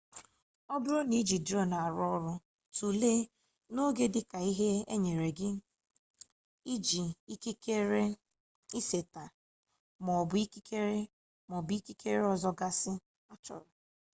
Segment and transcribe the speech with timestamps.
[0.73, 2.33] ọ bụrụ na iji drone arụ ọrụ
[2.75, 3.21] tulee
[3.73, 5.29] n'oge dịka ihe e nyere
[6.87, 7.01] gị
[7.33, 8.03] ikikere
[8.79, 9.23] iseta
[10.05, 10.99] maọbụ ikikere
[11.49, 12.91] maọbụ ikikere ọzọ gasị
[13.33, 13.67] achọrọ